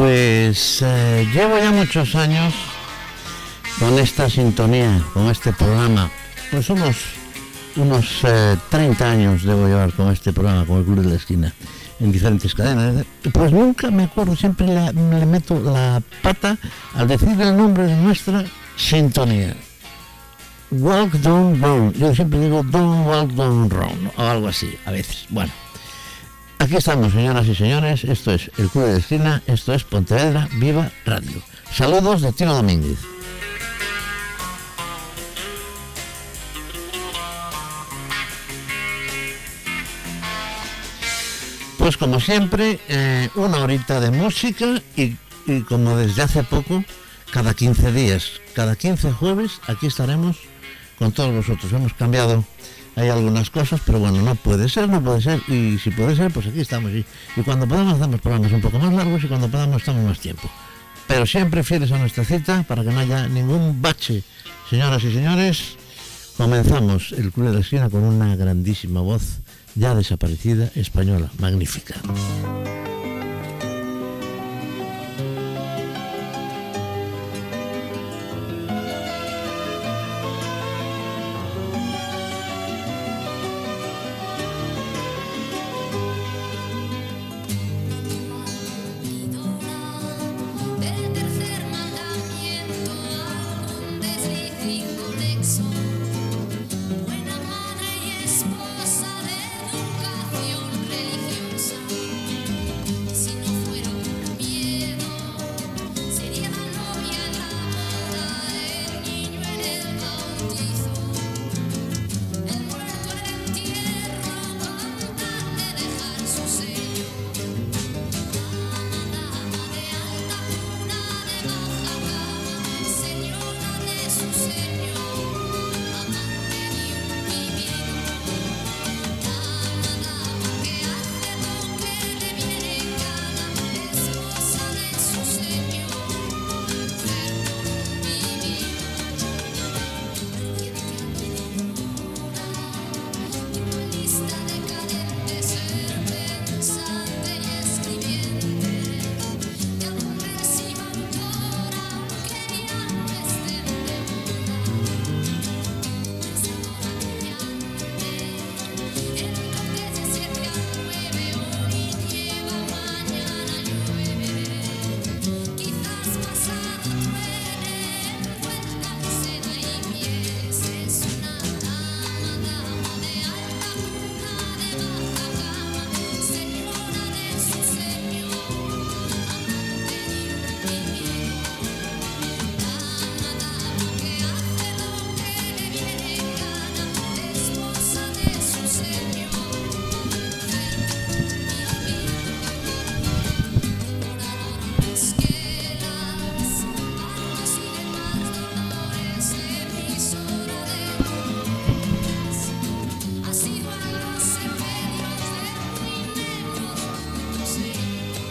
[0.00, 2.54] Pues eh, llevo ya muchos años
[3.78, 6.10] con esta sintonía, con este programa.
[6.50, 6.96] Pues unos
[8.70, 11.52] 30 eh, años debo llevar con este programa, con el Club de la Esquina,
[12.00, 13.04] en diferentes cadenas.
[13.30, 16.56] Pues nunca me acuerdo, siempre le, meto la pata
[16.94, 18.42] al decir el nombre de nuestra
[18.76, 19.54] sintonía.
[20.70, 21.92] Walk Down.
[21.92, 25.26] Yo siempre digo Don't Walk Down Round, o algo así, a veces.
[25.28, 25.52] Bueno.
[26.70, 28.04] Aquí estamos, señoras y señores.
[28.04, 31.42] Esto es El Club de Esquina, esto es Pontevedra Viva Radio.
[31.72, 32.96] Saludos de Tino Domínguez.
[41.76, 45.16] Pues como siempre, eh, una horita de música y,
[45.48, 46.84] y como desde hace poco,
[47.32, 50.36] cada 15 días, cada 15 jueves, aquí estaremos
[51.00, 51.72] con todos vosotros.
[51.72, 52.44] Hemos cambiado
[52.96, 56.30] hay algunas cosas, pero bueno, no puede ser, no puede ser, y si puede ser,
[56.32, 56.92] pues aquí estamos.
[56.92, 57.04] Y,
[57.42, 60.50] cuando podamos hacemos programas un poco más largos y cuando podamos estamos más tiempo.
[61.06, 64.22] Pero siempre fieles a nuestra cita para que no haya ningún bache.
[64.68, 65.76] Señoras y señores,
[66.36, 69.40] comenzamos el Club de la Esquina con una grandísima voz
[69.74, 71.94] ya desaparecida española, magnífica.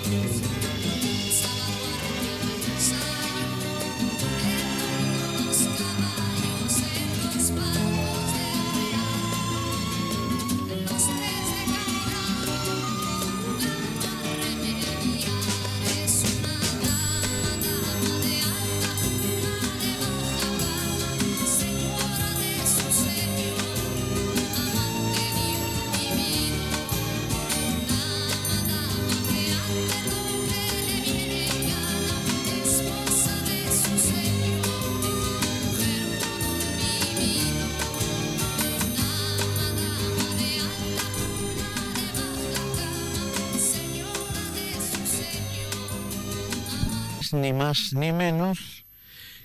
[0.09, 0.38] Jesus.
[47.33, 48.85] Ni más ni menos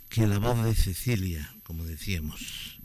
[0.09, 2.79] que la voz de Cecilia, como decíamos.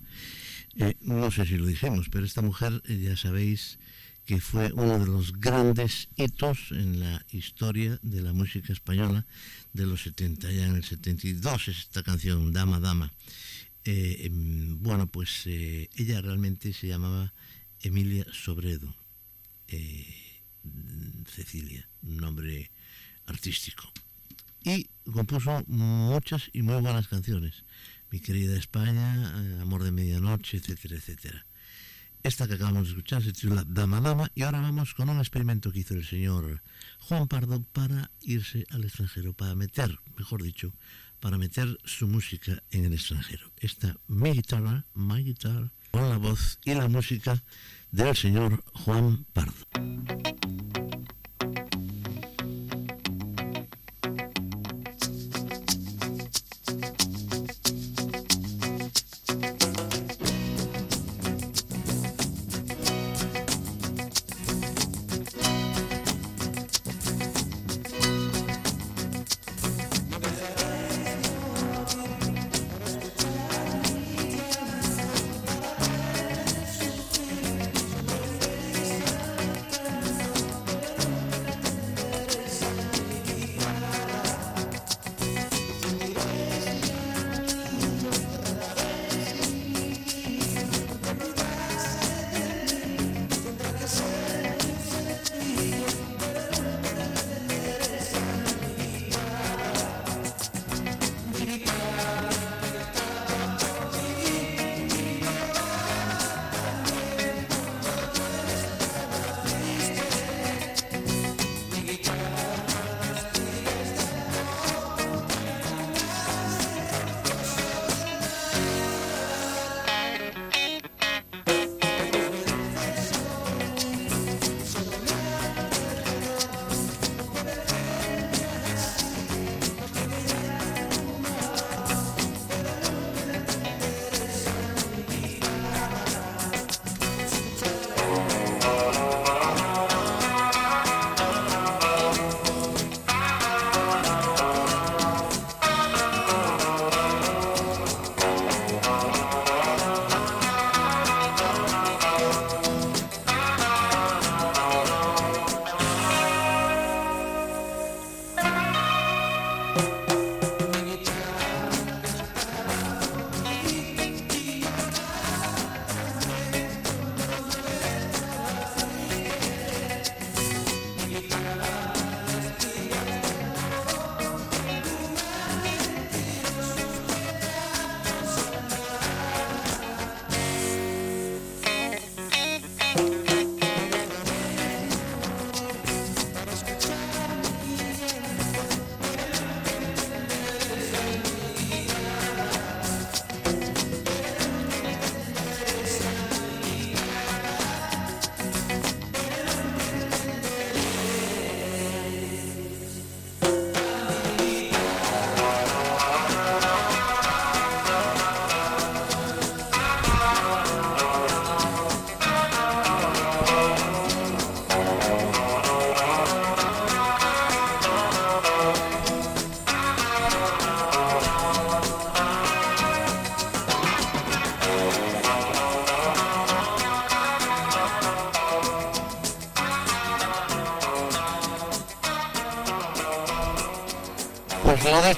[0.77, 3.79] Eh, no sé si lo dijimos, pero esta mujer, eh, ya sabéis,
[4.25, 9.25] que fue uno de los grandes hitos en la historia de la música española
[9.73, 13.11] de los 70, ya en el 72 es esta canción, Dama, Dama.
[13.85, 17.33] Eh, em, bueno, pues ella realmente se llamaba
[17.81, 18.95] Emilia Sobredo,
[21.25, 22.71] Cecilia, nombre
[23.25, 23.91] artístico
[24.63, 27.63] y compuso muchas y muy buenas canciones.
[28.11, 31.45] Mi querida España, eh, Amor de Medianoche, etcétera, etcétera.
[32.21, 35.71] Esta que acabamos de escuchar se titula Dama Dama y ahora vamos con un experimento
[35.71, 36.61] que hizo el señor
[36.99, 40.73] Juan Pardo para irse al extranjero, para meter, mejor dicho,
[41.21, 43.51] para meter su música en el extranjero.
[43.57, 47.41] Esta mi guitarra, my guitar, con la voz y la música
[47.91, 49.65] del señor Juan Pardo.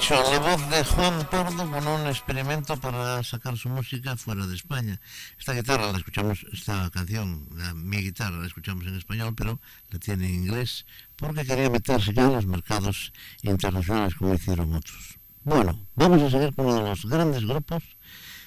[0.02, 4.56] Dicho, la voz de Juan Pardo con un experimento para sacar su música fuera de
[4.56, 5.00] España.
[5.38, 10.26] Esta guitarra la escuchamos, esta canción, mi guitarra la escuchamos en español, pero la tiene
[10.26, 15.18] en inglés porque quería meterse ya en los mercados internacionales como hicieron otros.
[15.44, 17.84] Bueno, vamos a seguir con uno de los grandes grupos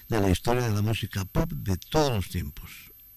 [0.10, 2.70] de la historia de la música pop de todos los tiempos.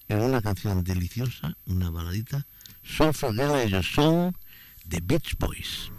[0.07, 2.47] En una canción deliciosa, una baladita,
[2.83, 4.33] Son Forget Your Song,
[4.87, 5.91] The Beach Boys.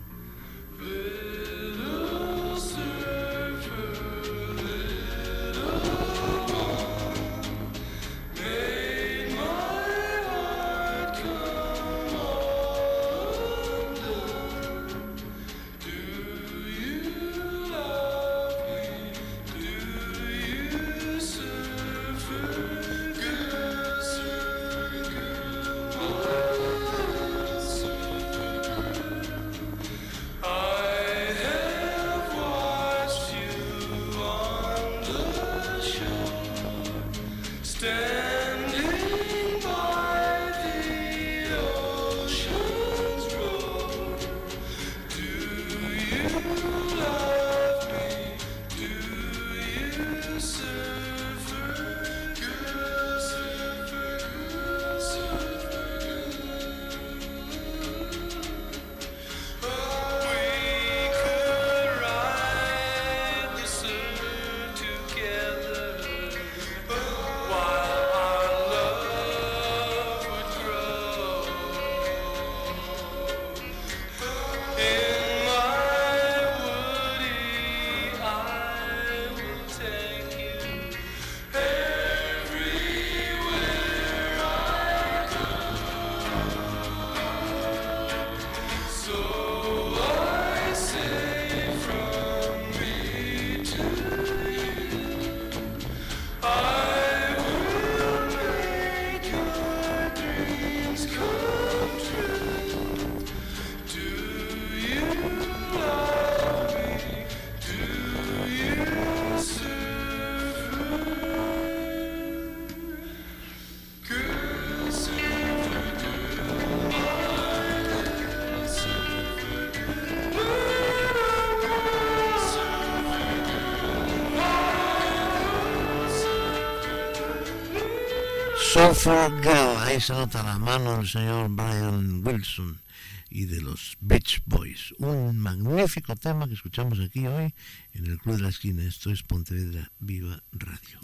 [128.93, 132.83] Girl, ahí se nota la mano del señor Brian Wilson
[133.31, 134.93] y de los Beach Boys.
[134.99, 137.55] Un magnífico tema que escuchamos aquí hoy
[137.95, 138.83] en el Club de la Esquina.
[138.83, 140.99] Esto es Pontevedra Viva Radio.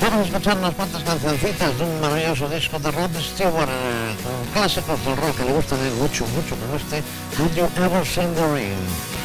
[0.00, 4.52] Vamos a escuchar unas cuantas cancioncitas de un maravilloso disco de Rod Stewart, eh, con
[4.52, 7.04] clásicos del rock que le gustan mucho, mucho, como este
[7.36, 9.17] Did You Ever Sing the Rain?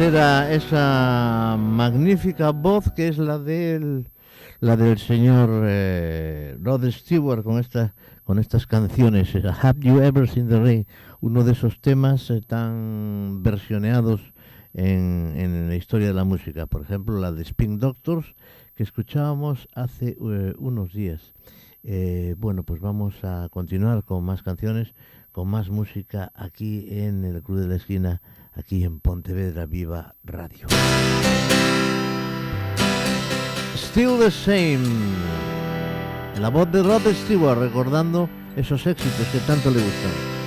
[0.00, 4.08] Era esa magnífica voz que es la del
[4.60, 9.34] la del señor eh, Rod Stewart con esta con estas canciones.
[9.34, 10.86] Have You Ever Seen the Rain
[11.20, 14.20] uno de esos temas eh, tan versioneados
[14.72, 16.66] en, en, la historia de la música.
[16.66, 18.36] Por ejemplo la de Spin Doctors
[18.76, 21.32] que escuchábamos hace eh, unos días.
[22.36, 24.94] Bueno pues vamos a continuar con más canciones
[25.32, 28.20] con más música aquí en el Club de la Esquina
[28.58, 30.66] aquí en Pontevedra Viva Radio.
[33.76, 34.84] Still the Same.
[36.40, 40.37] La voz de Rod Stewart recordando esos éxitos que tanto le gustan.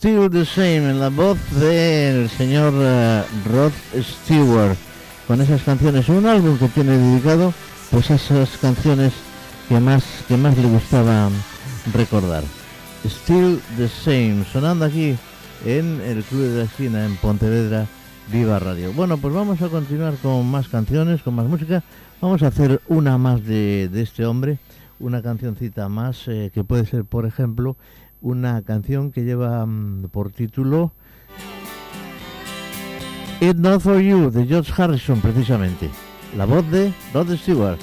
[0.00, 4.74] Still the Same, en la voz del señor eh, Rod Stewart,
[5.26, 7.52] con esas canciones, un álbum que tiene dedicado
[7.90, 9.12] pues a esas canciones
[9.68, 11.28] que más, que más le gustaba
[11.92, 12.42] recordar.
[13.04, 15.16] Still the Same, sonando aquí
[15.66, 17.86] en el Club de la Esquina en Pontevedra,
[18.32, 18.94] Viva Radio.
[18.94, 21.82] Bueno, pues vamos a continuar con más canciones, con más música.
[22.22, 24.60] Vamos a hacer una más de, de este hombre,
[24.98, 27.76] una cancioncita más eh, que puede ser, por ejemplo,
[28.20, 30.92] una canción que lleva um, por título
[33.40, 35.88] It's Not For You de George Harrison precisamente,
[36.36, 37.78] la voz de Rod Stewart.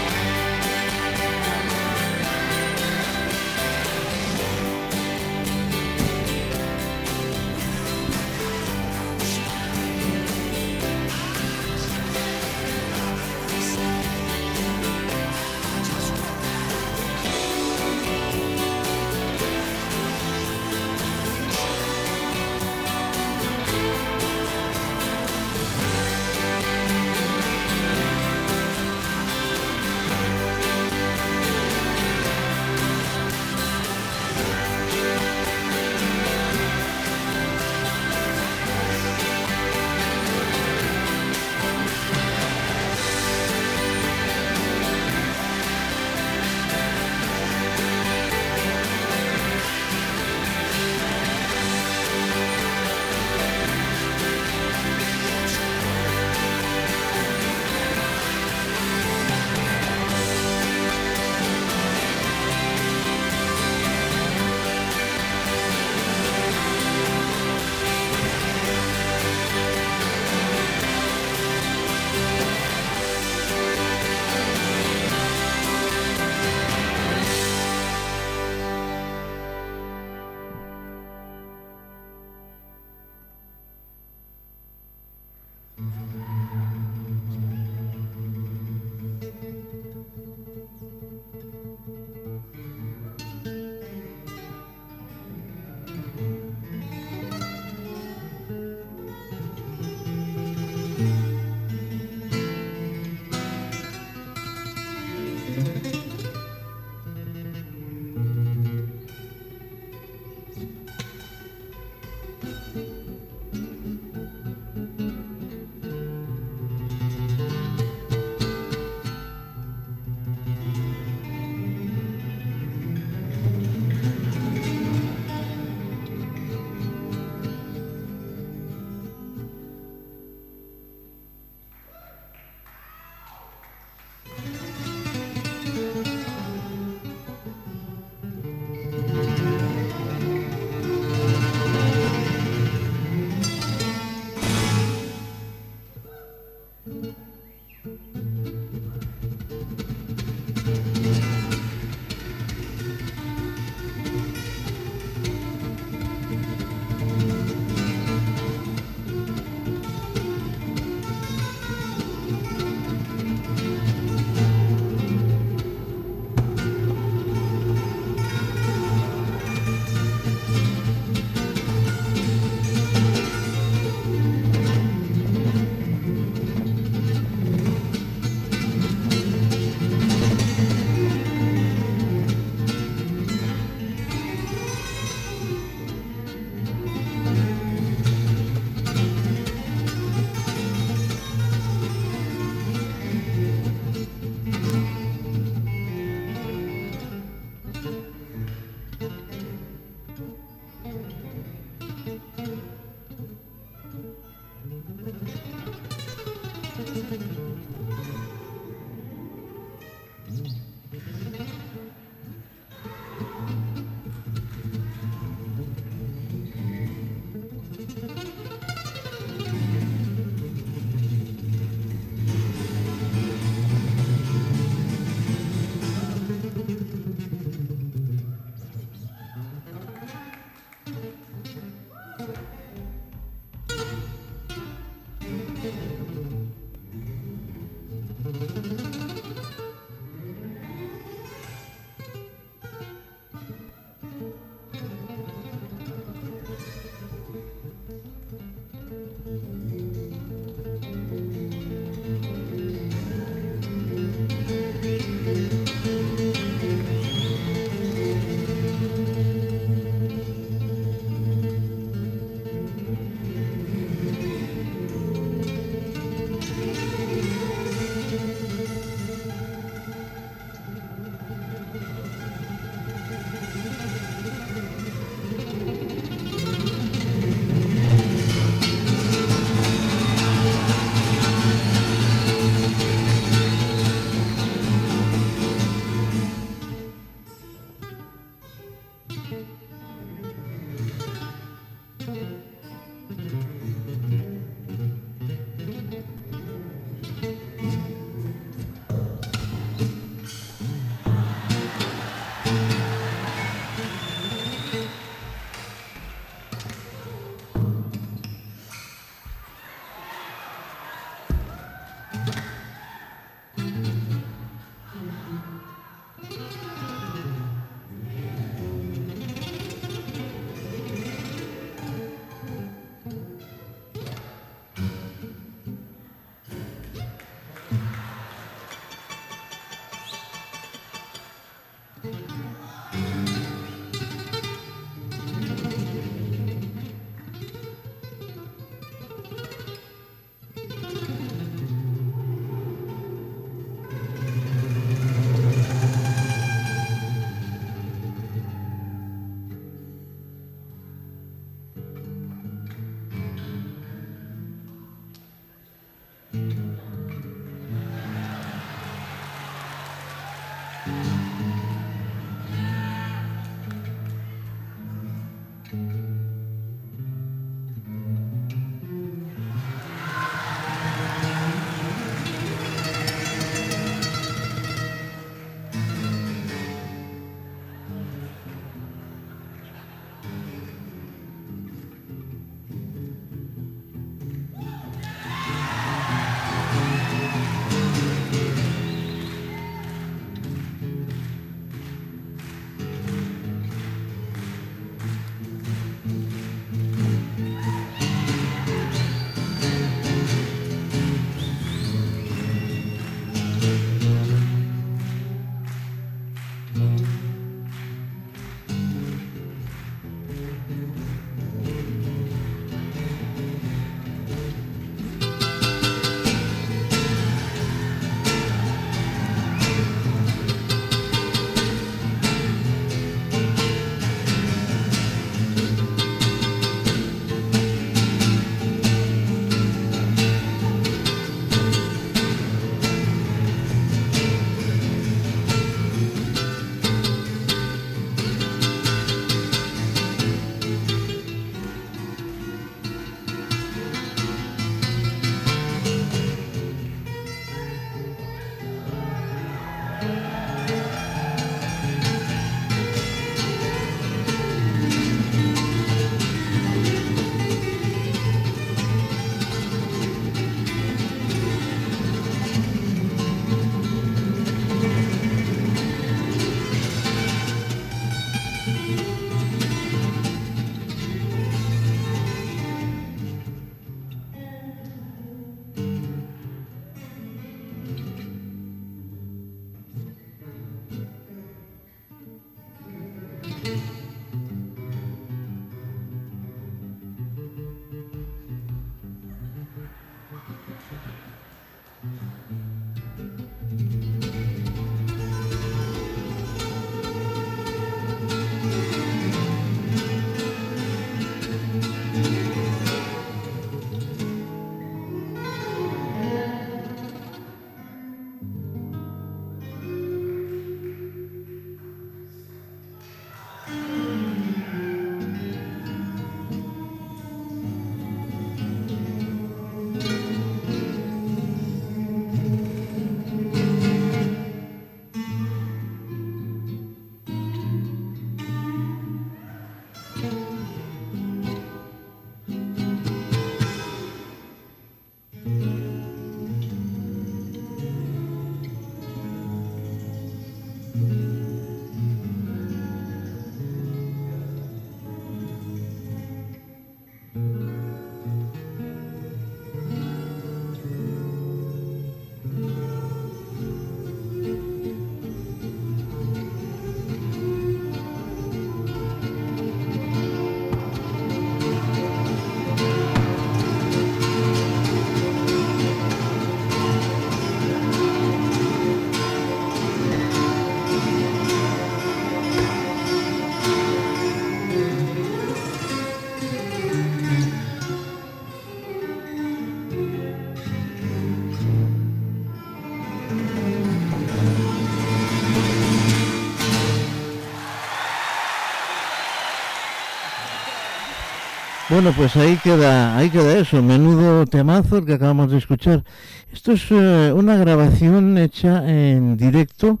[591.90, 596.04] Bueno, pues ahí queda, ahí queda eso, menudo temazo que acabamos de escuchar.
[596.52, 600.00] Esto es eh, una grabación hecha en directo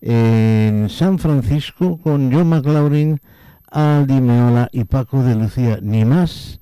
[0.00, 3.20] en San Francisco con John McLaurin,
[3.70, 6.58] Aldi Meola y Paco de Lucía, ni más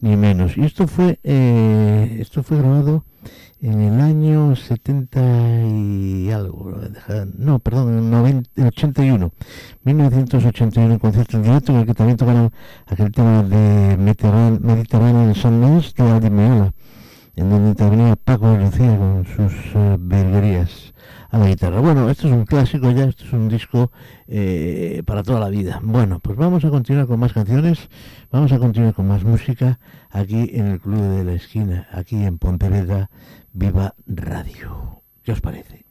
[0.00, 0.56] ni menos.
[0.56, 3.04] Y esto fue, eh, esto fue grabado
[3.60, 5.20] en el año 70
[5.66, 6.78] y algo,
[7.38, 9.32] no, perdón, en el 81,
[9.84, 12.52] 1981, concierto en directo en el que también tocaron
[12.86, 16.74] aquel tema de Mediterráneo en Sundance de Aldi Meola,
[17.36, 20.94] en donde intervenía Paco de Lucía con sus uh, virguerías
[21.30, 21.80] a la guitarra.
[21.80, 23.92] Bueno, esto es un clásico ya, esto es un disco
[24.26, 25.80] eh, para toda la vida.
[25.82, 27.88] Bueno, pues vamos a continuar con más canciones,
[28.30, 29.78] vamos a continuar con más música
[30.10, 33.10] aquí en el Club de la Esquina, aquí en Pontevedra,
[33.52, 35.02] Viva Radio.
[35.22, 35.85] ¿Qué os parece?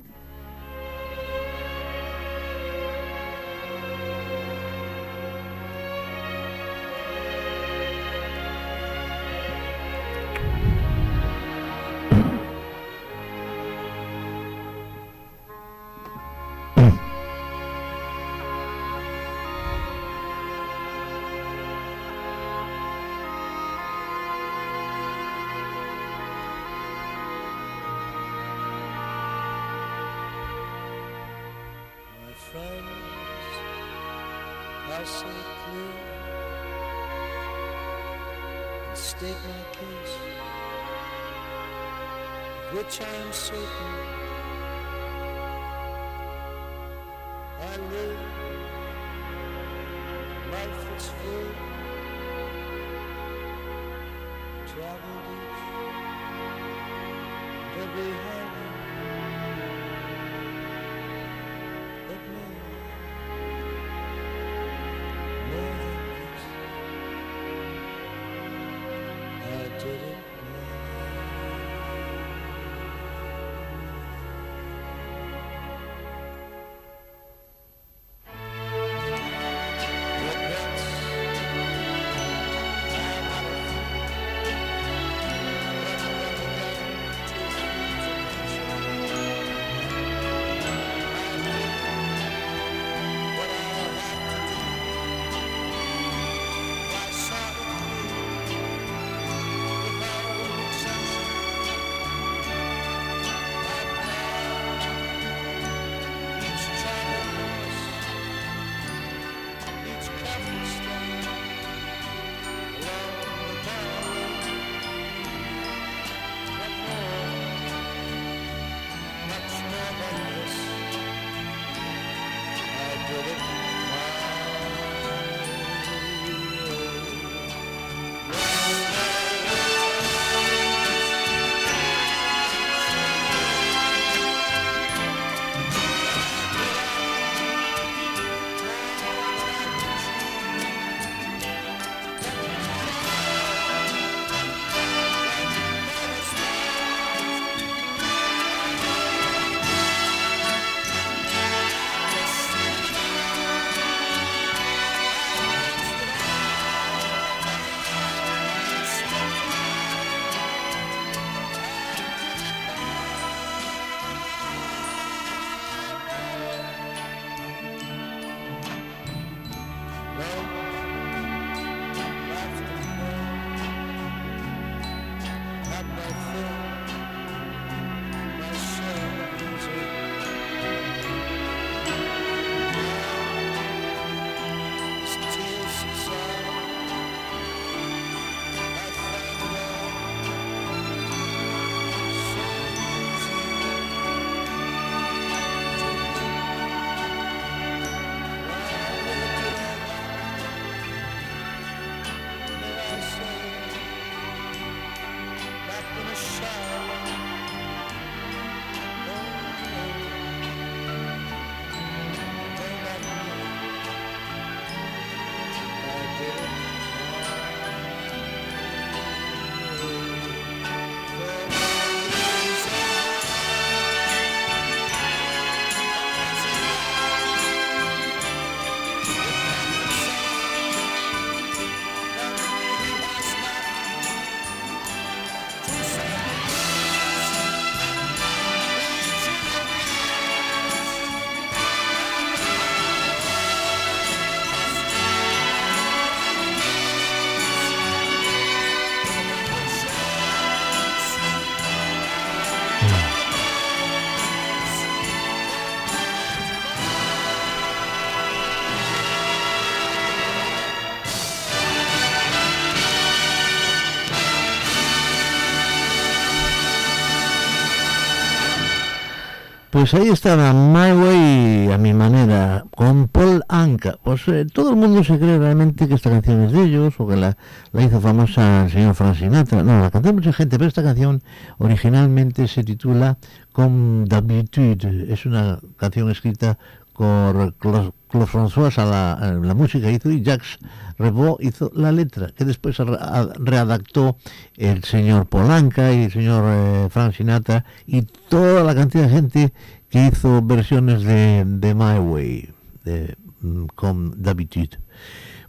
[269.76, 273.98] Pues ahí estaba My Way a mi manera, con Paul Anka.
[274.02, 277.06] Pues eh, todo el mundo se cree realmente que esta canción es de ellos o
[277.06, 277.36] que la,
[277.74, 279.64] la hizo famosa el señor Frank Sinatra.
[279.64, 281.22] No, la cantó mucha gente, pero esta canción
[281.58, 283.18] originalmente se titula
[283.52, 285.12] Comme d'habitude.
[285.12, 286.58] Es una canción escrita
[286.98, 290.60] por Claude, Claude François a la, a música hizo y Jacques
[290.98, 294.18] Revaux hizo la letra, que después re- a- readaptó
[294.56, 299.54] el señor Polanca y el señor eh, Frank Sinatra y toda la cantidad de gente
[299.90, 301.44] que hizo versiones de,
[301.76, 302.54] My Way,
[302.86, 304.80] de mm, Comme d'habitude.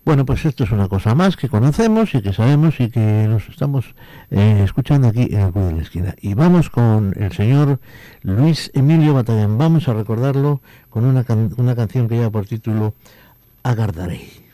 [0.07, 3.49] Bueno, pues esto es una cosa más que conocemos y que sabemos y que nos
[3.49, 3.87] estamos
[4.31, 6.15] eh, escuchando aquí en el Club de la Esquina.
[6.21, 7.81] Y vamos con el señor
[8.23, 9.59] Luis Emilio Batallán.
[9.59, 12.95] Vamos a recordarlo con una, can- una canción que lleva por título
[13.65, 14.46] Agardaré.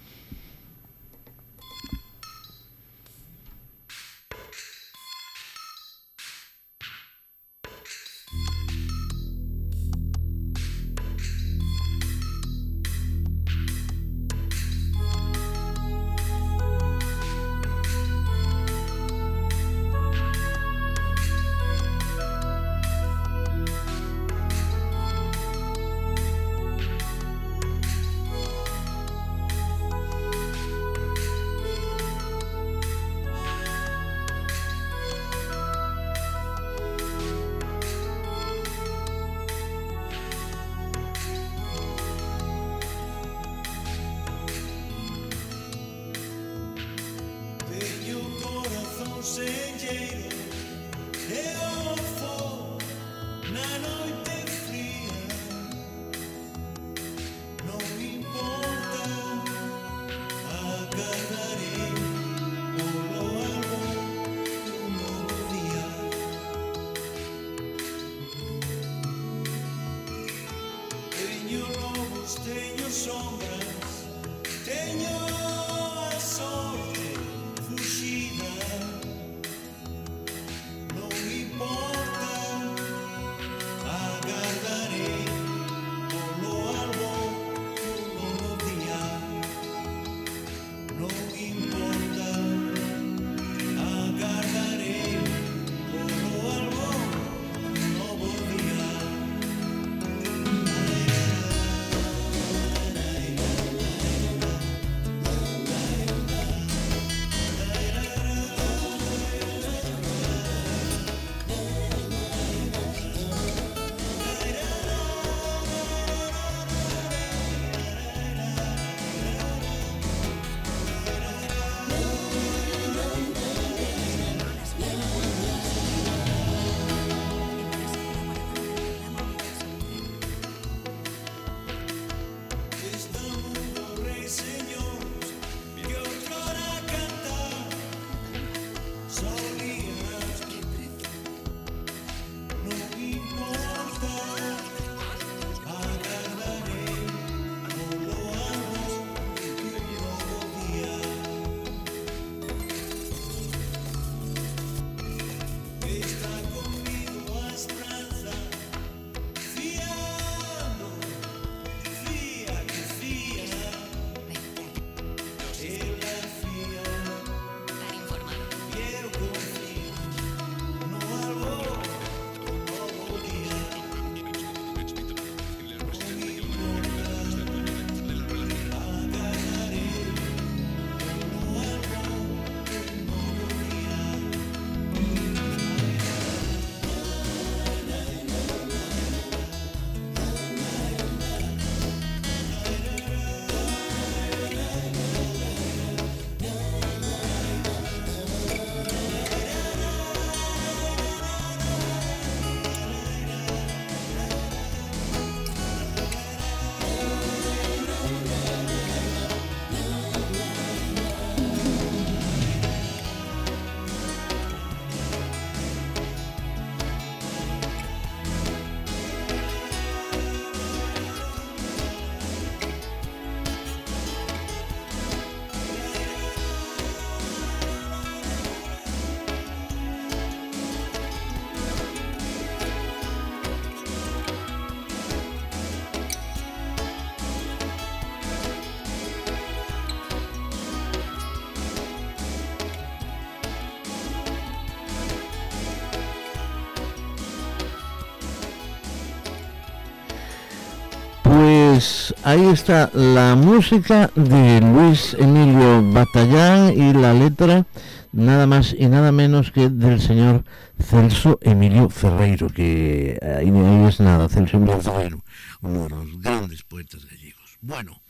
[252.25, 257.67] Ahí está la música de Luis Emilio Batallán y la letra
[258.13, 260.45] nada más y nada menos que del señor
[260.81, 265.25] Celso Emilio Ferreiro, que ahí, ahí es nada, Celso Emilio Ferreiro,
[265.61, 267.59] uno de los grandes poetas gallegos.
[267.61, 268.03] Bueno,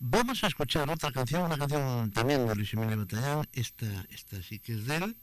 [0.00, 4.58] vamos a escuchar otra canción, una canción también de Luis Emilio Batallán, esta, esta sí
[4.58, 5.16] que es de él,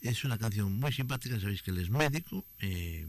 [0.00, 3.06] es una canción muy simpática, sabéis que él es médico, eh,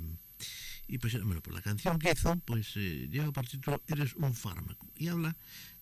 [0.88, 4.34] y pues bueno, por la canción que hizo, pues eh, lleva por título Eres un
[4.34, 5.36] fármaco, y habla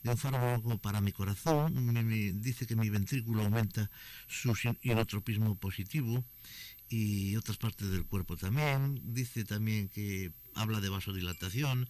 [0.04, 3.90] de un fármaco para mi corazón, me- me dice que mi ventrículo aumenta
[4.28, 6.24] su inotropismo positivo
[6.90, 11.88] y otras partes del cuerpo también, dice también que habla de vasodilatación,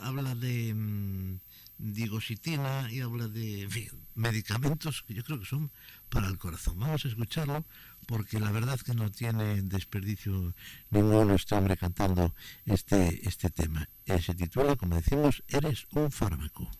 [0.00, 1.38] habla, de mm,
[1.78, 5.70] digositina y habla de en fin, medicamentos que yo creo que son
[6.08, 6.78] para el corazón.
[6.78, 7.64] Vamos a escucharlo
[8.06, 10.54] porque la verdad que no tiene desperdicio
[10.90, 13.88] ninguno este hombre cantando este, este tema.
[14.06, 16.70] Eh, se titula, como decimos, Eres un fármaco.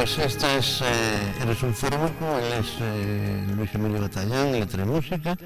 [0.00, 4.86] Pues esta es eh, Eres un fármaco, él es eh, Luis Emilio Batallán, letra y
[4.86, 5.36] música.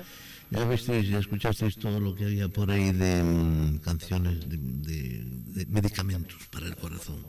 [0.49, 5.67] Ya visteis, ya escuchasteis todo lo que había por ahí de mm, canciones de, de-
[5.67, 7.27] medicamentos para el corazón.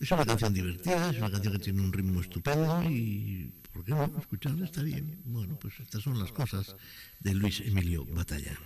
[0.00, 3.92] Es una canción divertida, es una canción que tiene un ritmo estupendo y ¿Por qué
[3.92, 4.10] no?
[4.18, 5.20] Escucharla está bien.
[5.26, 6.74] Bueno, pues estas son las cosas
[7.20, 8.58] de Luis Emilio Batalla.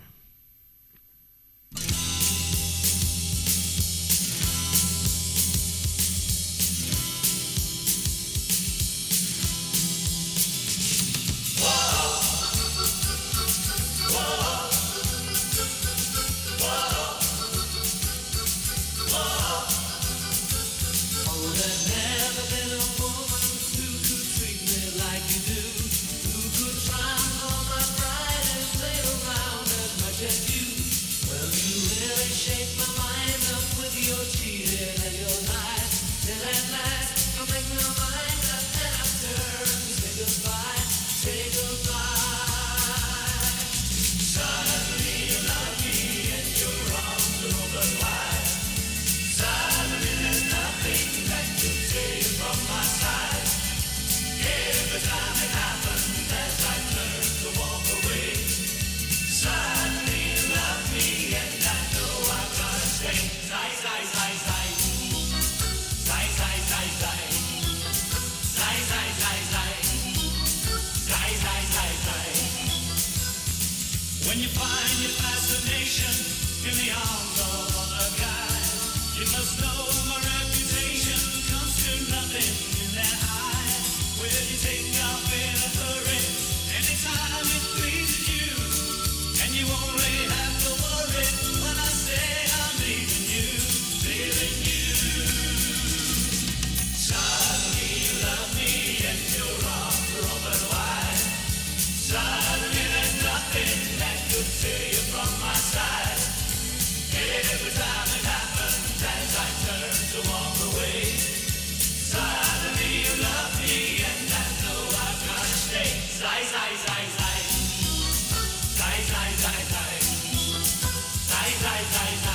[119.45, 122.34] say say say say light.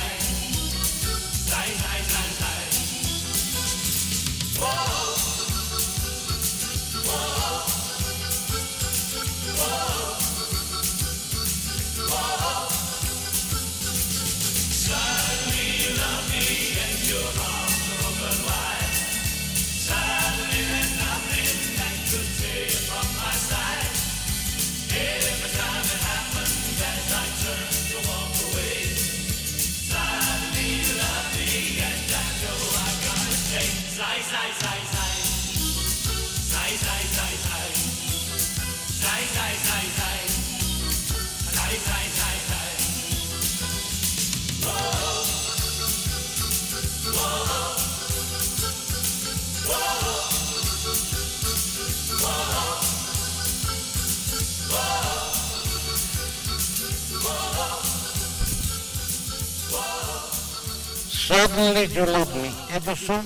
[61.51, 62.77] Suddenly You Love Me.
[62.77, 63.25] Estos son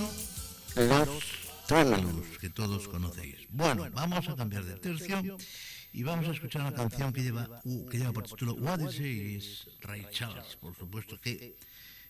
[0.76, 1.10] los
[1.68, 3.38] Tremelos que todos conocéis.
[3.50, 5.38] Bueno, vamos a cambiar de tercio
[5.94, 9.00] y vamos a escuchar una canción que lleva, uh, que lleva por título What Is
[9.00, 11.58] Is Ray Charles, por supuesto que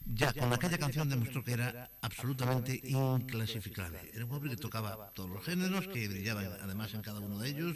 [0.06, 4.00] ya con aquella canción demostró que era absolutamente inclasificable.
[4.14, 7.50] Era un hombre que tocaba todos los géneros, que brillaba además en cada uno de
[7.50, 7.76] ellos.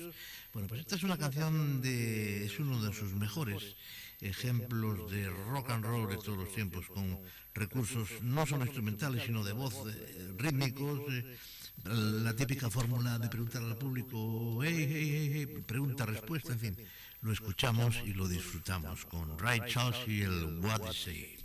[0.53, 2.45] Bueno, pues esta es una canción de.
[2.45, 3.75] es uno de sus mejores
[4.21, 7.19] ejemplos de rock and roll de todos los tiempos, con
[7.59, 11.01] recursos no solo instrumentales, sino de voz, eh, rítmicos.
[11.13, 11.37] eh,
[11.85, 16.77] la típica fórmula de preguntar al público, hey, hey, hey, hey, pregunta-respuesta, en fin,
[17.21, 21.37] lo escuchamos y lo disfrutamos con Ray Charles y el What Say.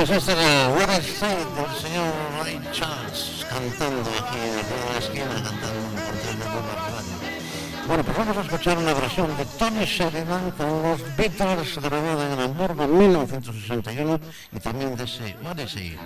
[0.00, 2.10] Pues este era What is Fate del señor
[2.42, 7.86] Ray Charles cantando aquí en la esquina, cantando un portal de.
[7.86, 12.40] Bueno, pues vamos a escuchar una versión de Tony Sheridan con los Beatles grabada en
[12.40, 14.20] Hamburgo en 1961
[14.52, 15.98] y también de ese What is It.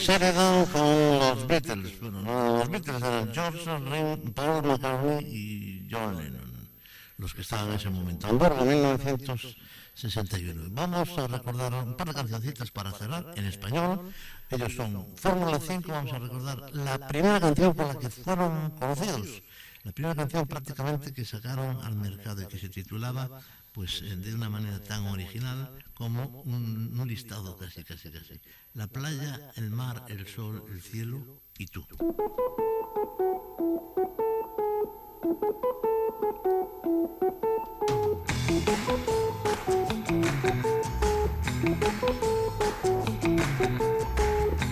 [0.00, 2.00] Sheridan con los Beatles.
[2.00, 6.70] Bueno, no, los Beatles eran George, Ring, Paul McCartney y John Lennon,
[7.18, 8.26] los que estaban en ese momento.
[8.26, 10.68] Hamburgo, 1961.
[10.70, 14.10] Vamos a recordar un par de cancioncitas para cerrar en español.
[14.48, 19.42] Ellos son Fórmula 5, vamos a recordar la primera canción por la que fueron conocidos.
[19.82, 23.28] La primera canción prácticamente que sacaron al mercado y que se titulaba
[23.72, 28.40] pues de una manera tan original como un, un listado casi, casi, casi.
[28.74, 31.18] La playa, el mar, el sol, el cielo
[31.58, 31.84] y tú.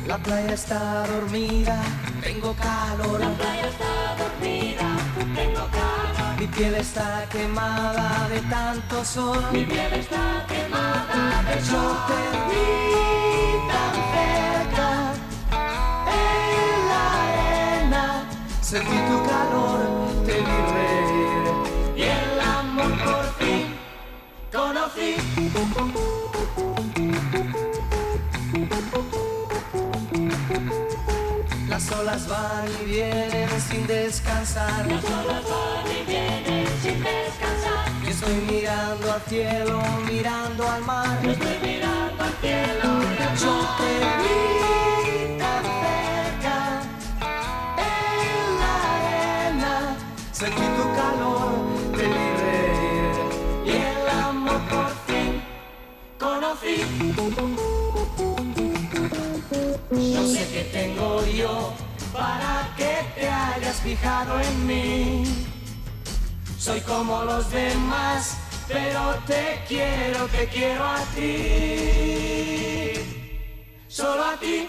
[0.07, 1.83] La playa está dormida,
[2.23, 3.21] tengo calor.
[3.21, 4.97] La playa está dormida,
[5.35, 6.18] tengo calor.
[6.39, 9.43] Mi piel está quemada de tanto sol.
[9.51, 11.97] Mi piel está quemada de Yo sol.
[12.07, 12.69] te vi
[13.71, 14.89] tan cerca
[16.23, 18.05] en la arena.
[18.61, 19.81] Sentí tu calor,
[20.27, 21.97] te vi reír.
[21.97, 23.75] Y el amor por fin
[24.53, 25.17] Conocí
[31.79, 34.85] las olas van y vienen sin descansar.
[34.89, 37.87] las olas van y vienen sin descansar.
[38.03, 41.19] Yo estoy mirando al cielo, mirando al mar.
[41.23, 46.57] Yo estoy mirando al cielo y al Yo te vi tan cerca
[47.79, 49.97] en la arena.
[50.33, 51.53] Sentí tu calor,
[51.97, 53.15] te vi reír.
[53.67, 55.43] Y el amor por fin
[56.19, 57.78] Conocí.
[59.91, 61.73] No sé qué tengo yo
[62.13, 65.25] para que te hayas fijado en mí.
[66.59, 68.37] Soy como los demás,
[68.69, 72.93] pero te quiero, te quiero a ti.
[73.89, 74.69] Solo a ti.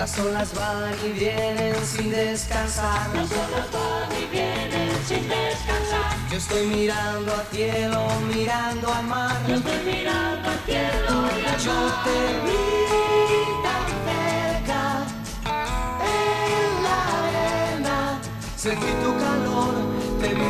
[0.00, 3.14] Las olas van y vienen sin descansar.
[3.14, 6.16] Las olas van y vienen sin descansar.
[6.30, 9.36] Yo estoy mirando al cielo, mirando al mar.
[9.46, 12.64] Yo estoy mirando al cielo y al Yo te vi
[13.62, 14.82] tan cerca
[16.16, 18.20] en la arena.
[18.56, 19.74] Sentí tu calor,
[20.22, 20.49] te vi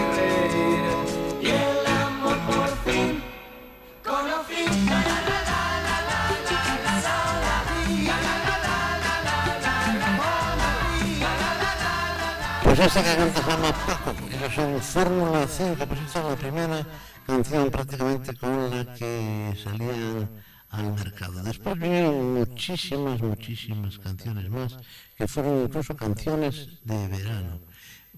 [12.85, 16.87] esta canción se llama Paco, ellos son Fórmula 5, pues esta es la primera
[17.27, 20.31] canción prácticamente con la que salían
[20.71, 21.43] al mercado.
[21.43, 24.79] Después vinieron muchísimas, muchísimas canciones más,
[25.15, 27.61] que fueron incluso canciones de verano,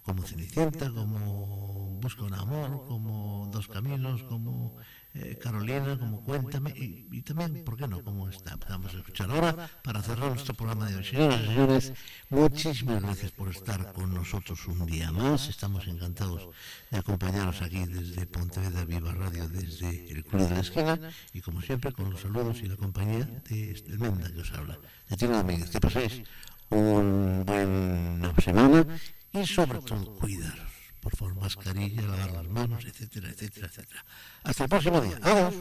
[0.02, 4.76] como Cenicienta, como Busca un amor, como Dos Caminos, como
[5.14, 8.56] eh, Carolina, como Cuéntame, y, y también, ¿por qué no?, como esta.
[8.68, 11.04] Vamos a escuchar ahora para cerrar nuestro programa de hoy.
[11.04, 11.92] Señoras y señores,
[12.30, 15.48] muchísimas gracias por estar con nosotros un día más.
[15.48, 16.48] Estamos encantados
[16.90, 21.00] de acompañaros aquí desde Pontevedra Viva Radio, desde el Club de la Esquina,
[21.32, 24.78] y como siempre, con los saludos y la compañía de este Menda que os habla,
[25.08, 25.70] de Tino Domínguez.
[25.70, 26.22] Que paséis
[26.70, 28.86] una buena semana
[29.32, 30.72] y sobre todo cuidaros.
[31.00, 34.04] Por favor, mascarilla, lavar las manos, etcétera, etcétera, etcétera.
[34.44, 35.18] Hasta el próximo día.
[35.22, 35.54] Adiós.